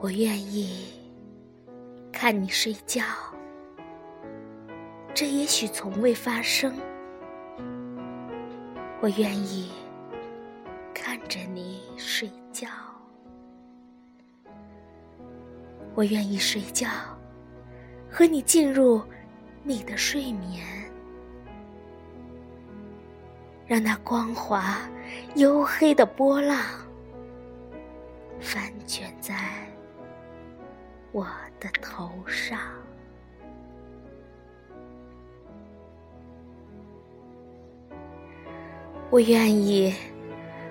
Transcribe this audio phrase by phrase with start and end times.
[0.00, 0.92] 我愿意
[2.12, 3.02] 看你睡觉，
[5.14, 6.74] 这也许从未发生。
[9.04, 9.70] 我愿意
[10.94, 12.66] 看着你睡觉，
[15.94, 16.88] 我愿意睡觉，
[18.10, 19.02] 和你进入
[19.62, 20.64] 你的睡眠，
[23.66, 24.78] 让那光滑
[25.34, 26.58] 黝黑的波浪
[28.40, 29.36] 翻卷在。
[31.12, 31.26] 我
[31.60, 32.58] 的头上，
[39.14, 39.94] 我愿意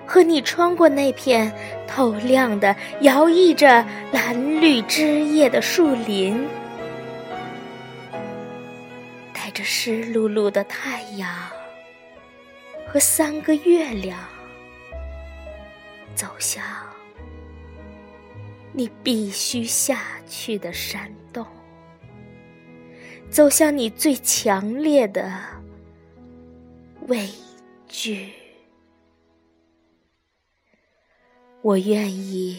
[0.04, 1.50] 和你穿过那片
[1.88, 6.46] 透亮的、摇曳着蓝绿枝叶的树林，
[9.32, 11.26] 带着湿漉漉的太阳
[12.86, 14.18] 和三个月亮，
[16.14, 16.62] 走向。
[18.74, 21.46] 你必须下去的山洞，
[23.30, 25.32] 走向你最强烈的
[27.06, 27.26] 畏
[28.04, 28.28] 句。
[31.62, 32.58] 我愿意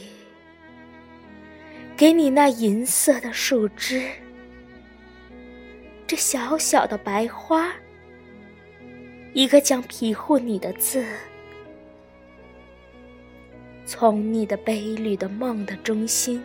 [1.95, 4.09] 给你那银色的树枝，
[6.07, 7.71] 这小小的白花，
[9.33, 11.05] 一个将庇护你的字。
[13.85, 16.43] 从你的悲绿的梦的中心，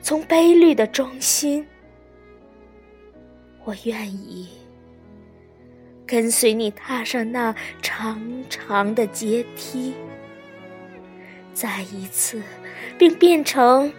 [0.00, 1.66] 从悲绿的中心，
[3.64, 4.48] 我愿意
[6.08, 9.92] 跟随你踏上那长长的阶梯，
[11.52, 12.42] 再一次，
[12.96, 13.92] 并变成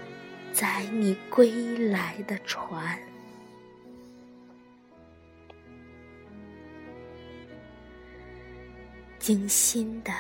[0.52, 2.98] 载你归来的船，
[9.19, 10.12] 精心的。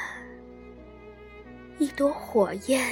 [1.79, 2.85] 一朵火焰，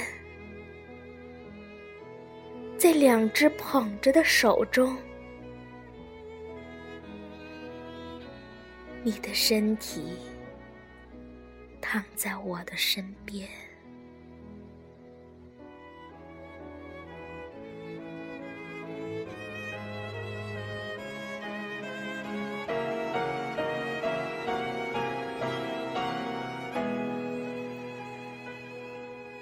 [2.76, 4.96] 在两只捧着的手中，
[9.04, 10.16] 你的身体
[11.80, 13.48] 躺在我的身边。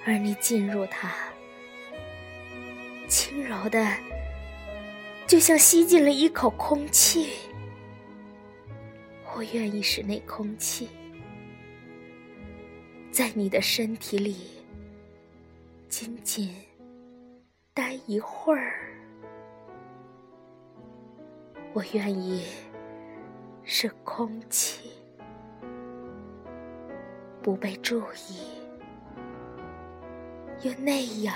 [0.04, 1.12] 而你进入它，
[3.08, 3.84] 轻柔的，
[5.26, 7.45] 就像吸进了一口空气。
[9.36, 10.88] 我愿意使那空气
[13.10, 14.34] 在你的身体里
[15.90, 16.54] 仅仅
[17.74, 18.94] 待一会儿。
[21.74, 22.44] 我愿意
[23.62, 24.90] 使空气
[27.42, 28.56] 不被注意。
[30.62, 31.34] 又那样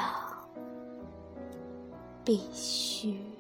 [2.25, 3.40] 必须。